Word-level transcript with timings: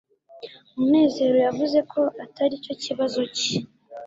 munezero 0.77 1.37
yavuze 1.47 1.79
ko 1.91 2.01
atari 2.25 2.55
cyo 2.65 2.73
kibazo 2.83 3.19
cye 3.37 3.53